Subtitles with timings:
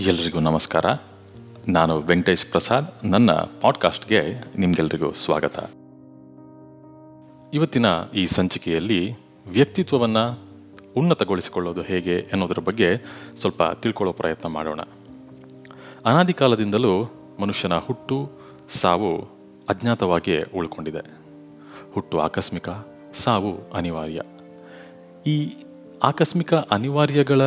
[0.00, 0.84] ಎಲ್ರಿಗೂ ನಮಸ್ಕಾರ.
[1.68, 3.06] ನಾನು ವೆಂಕಟೇಶ್ ಪ್ರಸಾದ್.
[3.06, 5.58] ನನ್ನ ಪಾಡ್ಕಾಸ್ಟ್ಗೆ ನಿಮಗೆಲ್ರಿಗೂ ಸ್ವಾಗತ.
[7.54, 9.16] ಇವತ್ತಿನ ಈ ಸಂಚಿಕೆಯಲ್ಲಿ
[9.50, 10.38] ವ್ಯಕ್ತಿತ್ವವನ್ನು
[10.96, 13.04] ಉನ್ನತಗೊಳಿಸಿಕೊಳ್ಳೋದು ಹೇಗೆ ಅನ್ನೋದರ ಬಗ್ಗೆ
[13.36, 14.80] ಸ್ವಲ್ಪ ತಿಳ್ಕೊಳ್ಳೋ ಪ್ರಯತ್ನ ಮಾಡೋಣ.
[16.06, 17.02] ಅನಾದಿ ಕಾಲದಿಂದಲೂ
[17.40, 18.30] ಮನುಷ್ಯನ ಹುಟ್ಟು,
[18.74, 19.20] ಸಾವು
[19.68, 21.10] ಅಜ್ಞಾತವಾಗಿಯೇ ಉಳ್ಕೊಂಡಿದೆ.
[21.92, 22.68] ಹುಟ್ಟು ಆಕಸ್ಮಿಕ,
[23.14, 24.22] ಸಾವು ಅನಿವಾರ್ಯ.
[25.26, 25.54] ಈ
[26.02, 27.42] ಆಕಸ್ಮಿಕ ಅನಿವಾರ್ಯಗಳ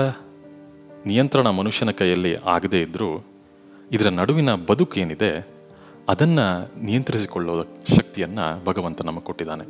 [1.06, 3.26] ನಿಯಂತ್ರಣ ಮನುಷ್ಯನ ಕೈಯಲ್ಲಿ ಆಗದೇ ಇದ್ದರೂ
[3.92, 5.48] ಇದರ ನಡುವಿನ ಬದುಕೇನಿದೆ
[6.10, 7.64] ಅದನ್ನು ನಿಯಂತ್ರಿಸಿಕೊಳ್ಳೋ
[7.98, 9.66] ಶಕ್ತಿಯನ್ನು ಭಗವಂತ ನಮಗೆ ಕೊಟ್ಟಿದ್ದಾನೆ.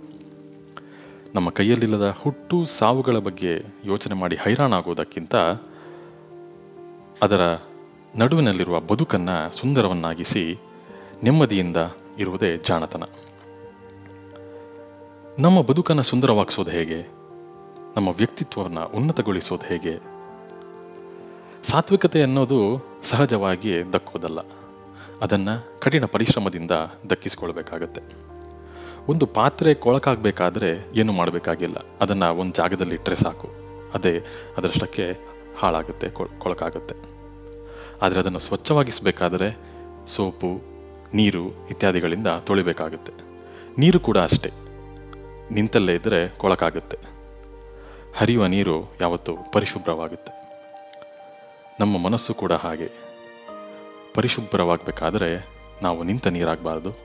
[1.36, 5.36] ನಮ್ಮ ಕೈಯಲ್ಲಿಲ್ಲದ ಹುಟ್ಟು ಸಾವುಗಳ ಬಗ್ಗೆ ಯೋಚನೆ ಮಾಡಿ ಹೈರಾಣಾಗೋದಕ್ಕಿಂತ
[7.22, 7.42] ಅದರ
[8.16, 10.58] ನಡುವಿನಲ್ಲಿರುವ ಬದುಕನ್ನು ಸುಂದರವನ್ನಾಗಿಸಿ
[11.24, 11.78] ನೆಮ್ಮದಿಯಿಂದ
[12.18, 13.04] ಇರುವುದೇ ಜಾಣತನ.
[15.40, 17.00] ನಮ್ಮ ಬದುಕನ್ನು ಸುಂದರವಾಗಿಸೋದು ಹೇಗೆ?
[17.98, 20.13] ನಮ್ಮ ವ್ಯಕ್ತಿತ್ವವನ್ನು ಉನ್ನತಗೊಳಿಸೋದು ಹೇಗೆ?
[21.64, 24.40] ಸಾತ್ವಿಕತೆ ಅನ್ನೋದು ಸಹಜವಾಗಿ ದಕ್ಕೋದಲ್ಲ.
[25.22, 26.72] ಅದನ್ನು ಕಠಿಣ ಪರಿಶ್ರಮದಿಂದ
[27.10, 28.02] ದಕ್ಕಿಸಿಕೊಳ್ಬೇಕಾಗತ್ತೆ.
[29.08, 31.76] ಒಂದು ಪಾತ್ರೆ ಕೊಳಕಾಗಬೇಕಾದ್ರೆ ಏನು ಮಾಡಬೇಕಾಗಿಲ್ಲ.
[32.02, 33.50] ಅದನ್ನು ಒಂದು ಜಾಗದಲ್ಲಿ ಇಟ್ಟರೆ ಸಾಕು.
[33.94, 34.26] ಅದೇ
[34.58, 35.12] ಅದರಷ್ಟಕ್ಕೆ
[35.58, 36.96] ಹಾಳಾಗುತ್ತೆ, ಕೊಳ್- ಕೊಳಕಾಗುತ್ತೆ.
[38.02, 39.58] ಆದರೆ ಅದನ್ನು ಸ್ವಚ್ಛವಾಗಿಸಬೇಕಾದರೆ
[40.08, 40.62] ಸೋಪು,
[41.14, 43.14] ನೀರು ಇತ್ಯಾದಿಗಳಿಂದ ತೊಳಿಬೇಕಾಗುತ್ತೆ.
[43.78, 44.52] ನೀರು ಕೂಡ ಅಷ್ಟೇ.
[45.52, 46.98] ನಿಂತಲ್ಲೇ ಇದ್ದರೆ ಕೊಳಕಾಗುತ್ತೆ.
[48.18, 50.43] ಹರಿಯುವ ನೀರು ಯಾವತ್ತೂ ಪರಿಶುಭ್ರವಾಗುತ್ತೆ.
[51.80, 52.92] ನಮ್ಮ ಮನಸ್ಸು ಕೂಡ ಹಾಗೆ.
[54.14, 55.48] ಪರಿಶುಭ್ರವಾಗಬೇಕಾದರೆ
[55.82, 56.98] ನಾವು ನಿಂತ ನೀರಾಗಬಾರ್ದು.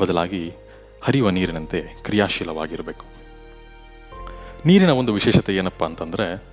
[0.00, 0.52] ಬದಲಾಗಿ
[1.02, 3.04] ಹರಿಯುವ ನೀರಿನಂತೆ ಕ್ರಿಯಾಶೀಲವಾಗಿರಬೇಕು.
[4.66, 6.44] ನೀರಿನ ಒಂದು ವಿಶೇಷತೆ ಏನಪ್ಪ ಅಂತಂದರೆ,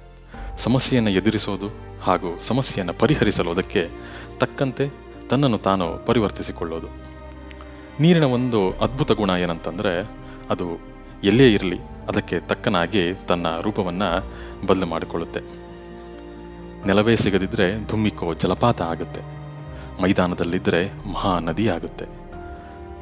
[0.58, 1.70] ಸಮಸ್ಯೆಯನ್ನು ಎದುರಿಸೋದು
[2.02, 3.90] ಹಾಗೂ ಸಮಸ್ಯೆಯನ್ನು ಪರಿಹರಿಸಲು ಅದಕ್ಕೆ
[4.38, 4.90] ತಕ್ಕಂತೆ
[5.30, 6.88] ತನ್ನನ್ನು ತಾನು ಪರಿವರ್ತಿಸಿಕೊಳ್ಳೋದು.
[8.00, 10.02] ನೀರಿನ ಒಂದು ಅದ್ಭುತ ಗುಣ ಏನಂತಂದರೆ,
[10.50, 10.80] ಅದು
[11.23, 14.34] ಎಲ್ಲೇ ಇರಲಿ, ಅದಕ್ಕೆ ತಕ್ಕನಾಗಿ ತನ್ನ ರೂಪವನ್ನು
[14.68, 15.69] ಬದಲು ಮಾಡಿಕೊಳ್ಳುತ್ತೆ.
[16.86, 19.22] ನೆಲವೇ ಸಿಗದಿದ್ದರೆ ಧುಮ್ಮಿಕೋ ಜಲಪಾತ ಆಗುತ್ತೆ.
[20.02, 22.06] ಮೈದಾನದಲ್ಲಿದ್ದರೆ ಮಹಾನದಿ ಆಗುತ್ತೆ.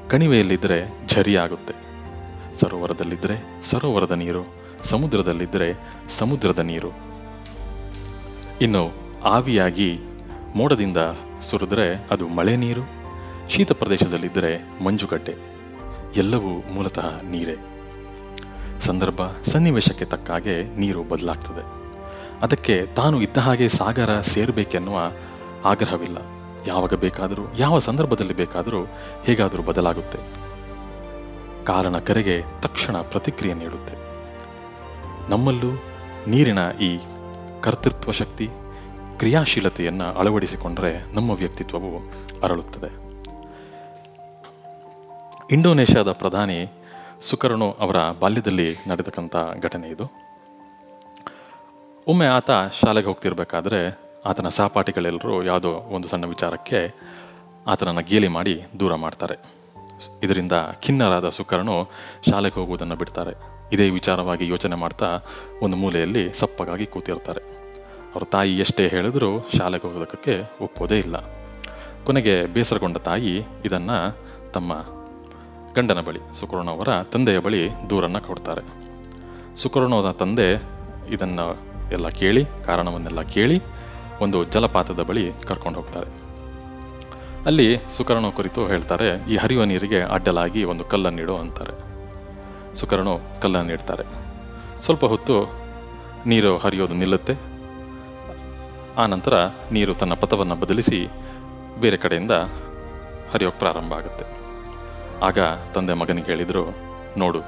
[0.10, 1.74] ಕಣಿವೆಯಲ್ಲಿದ್ದರೆ ಝರಿ ಆಗುತ್ತೆ.
[2.60, 5.74] ಸರೋವರದಲ್ಲಿದ್ದರೆ ಸರೋವರದ ನೀರು ಸಮುದ್ರದಲ್ಲಿದ್ದರೆ
[6.10, 6.90] ಸಮುದ್ರದ ನೀರು.
[8.62, 8.92] ಇನ್ನು
[9.24, 10.00] ಆವಿಯಾಗಿ
[10.56, 10.98] ಮೋಡದಿಂದ
[11.42, 12.82] ಸುರಿದ್ರೆ ಅದು ಮಳೆ ನೀರು,
[13.50, 15.36] ಶೀತ ಪ್ರದೇಶದಲ್ಲಿದ್ದರೆ ಮಂಜುಗಡ್ಡೆ.
[16.16, 17.56] ಎಲ್ಲವೂ ಮೂಲತಃ ನೀರೇ.
[18.80, 21.87] ಸಂದರ್ಭ ಸನ್ನಿವೇಶಕ್ಕೆ ತಕ್ಕ ಹಾಗೆ ನೀರು ಬದಲಾಗ್ತದೆ.
[22.42, 24.98] ಅದಕ್ಕೆ ತಾನು ಇದ್ದ ಹಾಗೆ ಸಾಗರ ಸೇರಬೇಕೆನ್ನುವ
[25.66, 26.18] ಆಗ್ರಹವಿಲ್ಲ.
[26.68, 28.86] ಯಾವಾಗ ಬೇಕಾದರೂ, ಯಾವ ಸಂದರ್ಭದಲ್ಲಿ ಬೇಕಾದರೂ
[29.24, 30.18] ಹೇಗಾದರೂ ಬದಲಾಗುತ್ತೆ.
[31.66, 33.94] ಕಾರಣ ಕರೆಗೆ ತಕ್ಷಣ ಪ್ರತಿಕ್ರಿಯೆ ನೀಡುತ್ತೆ.
[35.32, 35.84] ನಮ್ಮಲ್ಲೂ
[36.28, 37.00] ನೀರಿನ ಈ
[37.62, 38.50] ಕರ್ತೃತ್ವ ಶಕ್ತಿ,
[39.18, 43.08] ಕ್ರಿಯಾಶೀಲತೆಯನ್ನು ಅಳವಡಿಸಿಕೊಂಡರೆ ನಮ್ಮ ವ್ಯಕ್ತಿತ್ವವು ಅರಳುತ್ತದೆ.
[45.52, 46.70] ಇಂಡೋನೇಷ್ಯಾದ ಪ್ರಧಾನಿ
[47.22, 50.27] ಸುಕರ್ಣೋ ಅವರ ಬಾಲ್ಯದಲ್ಲಿ ನಡೆದಕ್ಕಂಥ ಘಟನೆ ಇದು.
[52.08, 56.96] ಒಮ್ಮೆ ಆತ ಶಾಲೆಗೆ ಹೋಗ್ತಿರ್ಬೇಕಾದ್ರೆ ಆತನ ಸಹಪಾಠಿಗಳೆಲ್ಲರೂ ಯಾವುದೋ ಒಂದು ಸಣ್ಣ ವಿಚಾರಕ್ಕೆ
[57.68, 59.36] ಆತನನ್ನು ಗೇಲಿ ಮಾಡಿ ದೂರ ಮಾಡ್ತಾರೆ.
[60.24, 60.52] ಇದರಿಂದ
[60.82, 61.90] ಖಿನ್ನರಾದ ಸುಕರ್ಣು
[62.30, 63.32] ಶಾಲೆಗೆ ಹೋಗುವುದನ್ನು ಬಿಡ್ತಾರೆ.
[63.72, 65.20] ಇದೇ ವಿಚಾರವಾಗಿ ಯೋಚನೆ ಮಾಡ್ತಾ
[65.62, 67.42] ಒಂದು ಮೂಲೆಯಲ್ಲಿ ಸಪ್ಪಗಾಗಿ ಕೂತಿರ್ತಾರೆ.
[68.16, 71.16] ಅವ್ರ ತಾಯಿ ಎಷ್ಟೇ ಹೇಳಿದರೂ ಶಾಲೆಗೆ ಹೋಗೋದಕ್ಕೆ ಒಪ್ಪೋದೇ ಇಲ್ಲ.
[72.06, 74.18] ಕೊನೆಗೆ ಬೇಸರಗೊಂಡ ತಾಯಿ ಇದನ್ನು
[74.52, 74.74] ತಮ್ಮ
[75.74, 78.62] ಗಂಡನ ಬಳಿ ಸುಕರ್ಣವರ ತಂದೆಯ ಬಳಿ ದೂರನ್ನು ಕೊಡ್ತಾರೆ.
[79.56, 80.64] ಸುಕರ್ಣೋದ ತಂದೆ
[81.10, 83.58] ಇದನ್ನು ಎಲ್ಲ ಕೇಳಿ, ಕಾರಣವನ್ನೆಲ್ಲ ಕೇಳಿ
[84.22, 86.10] ಒಂದು ಜಲಪಾತದ ಬಳಿ ಕರ್ಕೊಂಡು ಹೋಗ್ತಾರೆ.
[87.46, 91.74] ಅಲ್ಲಿ ಸುಕರ್ಣ ಕುರಿತು ಹೇಳ್ತಾರೆ, ಈ ಹರಿಯುವ ನೀರಿಗೆ ಅಡ್ಡಲಾಗಿ ಒಂದು ಕಲ್ಲನ್ನಿಡು ಅಂತಾರೆ.
[92.80, 94.06] ಸುಕರ್ಣೋ ಕಲ್ಲನ್ನು ಇಡ್ತಾರೆ.
[94.86, 95.36] ಸ್ವಲ್ಪ ಹೊತ್ತು
[96.32, 97.36] ನೀರು ಹರಿಯೋದು ನಿಲ್ಲುತ್ತೆ.
[99.02, 99.36] ಆ ನಂತರ
[99.72, 101.00] ನೀರು ತನ್ನ ಪಥವನ್ನು ಬದಲಿಸಿ
[101.82, 102.32] ಬೇರೆ ಕಡೆಯಿಂದ
[103.34, 104.26] ಹರಿಯೋಕ್ಕೆ ಪ್ರಾರಂಭ ಆಗುತ್ತೆ.
[105.28, 105.40] ಆಗ
[105.76, 106.64] ತಂದೆ ಮಗನಿಗೆ ಹೇಳಿದರು,
[107.18, 107.40] ನೋಡು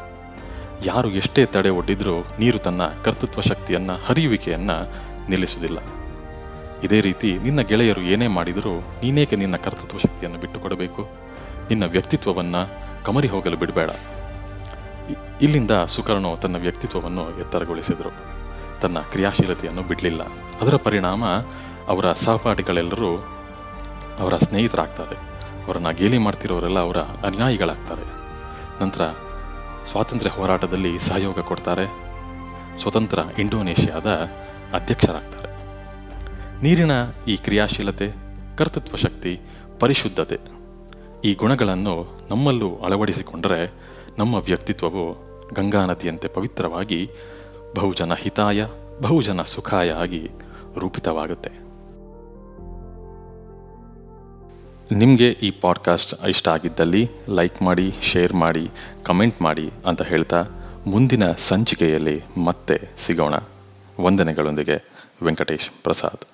[0.86, 4.94] ಯಾರು ಎಷ್ಟೇ ತಡೆ ಒಡ್ಡಿದ್ರೂ ನೀರು ತನ್ನ ಕರ್ತೃತ್ವ ಶಕ್ತಿಯನ್ನು, ಹರಿಯುವಿಕೆಯನ್ನು
[5.30, 5.78] ನಿಲ್ಲಿಸುವುದಿಲ್ಲ.
[6.84, 11.10] ಇದೇ ರೀತಿ ನಿನ್ನ ಗೆಳೆಯರು ಏನೇ ಮಾಡಿದರೂ ನೀನೇಕೆ ನಿನ್ನ ಕರ್ತೃತ್ವ ಶಕ್ತಿಯನ್ನು ಬಿಟ್ಟುಕೊಡಬೇಕು?
[11.70, 13.90] ನಿನ್ನ ವ್ಯಕ್ತಿತ್ವವನ್ನು ಕಮರಿ ಹೋಗಲು ಬಿಡಬೇಡ.
[15.42, 18.14] ಇಲ್ಲಿಂದ ಸುಕರ್ಣೋ ತನ್ನ ವ್ಯಕ್ತಿತ್ವವನ್ನು ಎತ್ತರಗೊಳಿಸಿದರು.
[18.82, 20.22] ತನ್ನ ಕ್ರಿಯಾಶೀಲತೆಯನ್ನು ಬಿಡಲಿಲ್ಲ.
[20.62, 21.26] ಅದರ ಪರಿಣಾಮ
[21.88, 23.18] ಅವರ ಸಹಪಾಠಿಗಳೆಲ್ಲರೂ
[24.20, 25.16] ಅವರ ಸ್ನೇಹಿತರಾಗ್ತಾರೆ.
[25.66, 28.04] ಅವರನ್ನು ಗೇಲಿ ಮಾಡ್ತಿರೋರೆಲ್ಲ ಅವರ ಅನ್ಯಾಯಿಗಳಾಗ್ತಾರೆ.
[28.84, 29.02] ನಂತರ
[29.86, 32.10] ಸ್ವಾತಂತ್ರ್ಯ ಹೋರಾಟದಲ್ಲಿ ಸಹಯೋಗ ಕೊಡ್ತಾರೆ.
[32.78, 34.06] ಸ್ವತಂತ್ರ ಇಂಡೋನೇಷ್ಯಾದ
[34.74, 35.50] ಅಧ್ಯಕ್ಷರಾಗ್ತಾರೆ.
[36.64, 36.92] ನೀರಿನ
[37.28, 38.12] ಈ ಕ್ರಿಯಾಶೀಲತೆ,
[38.58, 39.40] ಕರ್ತೃತ್ವ ಶಕ್ತಿ,
[39.80, 40.40] ಪರಿಶುದ್ಧತೆ
[41.24, 43.74] ಈ ಗುಣಗಳನ್ನು ನಮ್ಮಲ್ಲೂ ಅಳವಡಿಸಿಕೊಂಡರೆ
[44.18, 47.10] ನಮ್ಮ ವ್ಯಕ್ತಿತ್ವವು ಗಂಗಾ ನದಿಯಂತೆ ಪವಿತ್ರವಾಗಿ
[47.76, 48.66] ಬಹುಜನ ಹಿತಾಯ,
[49.02, 50.30] ಬಹುಜನ ಸುಖಾಯ ಆಗಿ
[50.78, 51.69] ರೂಪಿತವಾಗುತ್ತೆ.
[54.92, 58.70] ನಿಮಗೆ ಈ ಪಾಡ್ಕಾಸ್ಟ್ ಇಷ್ಟ ಆಗಿದ್ದಲ್ಲಿ ಲೈಕ್ ಮಾಡಿ ಶೇರ್ ಮಾಡಿ
[59.04, 60.46] ಕಮೆಂಟ್ ಮಾಡಿ ಅಂತ ಹೇಳ್ತಾ
[60.88, 63.36] ಮುಂದಿನ ಸಂಚಿಕೆಯಲ್ಲಿ ಮತ್ತೆ ಸಿಗೋಣ.
[64.02, 64.90] ವಂದನೆಗಳೊಂದಿಗೆ
[65.24, 66.26] ವೆಂಕಟೇಶ್ ಪ್ರಸಾದ್.